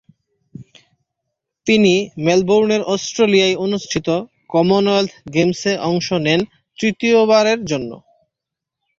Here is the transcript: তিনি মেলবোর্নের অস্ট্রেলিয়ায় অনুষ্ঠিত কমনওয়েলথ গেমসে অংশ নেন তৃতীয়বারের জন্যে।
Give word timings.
তিনি 1.67 1.93
মেলবোর্নের 2.25 2.81
অস্ট্রেলিয়ায় 2.93 3.59
অনুষ্ঠিত 3.65 4.07
কমনওয়েলথ 4.49 5.11
গেমসে 5.33 5.73
অংশ 5.89 6.07
নেন 6.25 6.41
তৃতীয়বারের 6.77 7.59
জন্যে। 7.65 7.97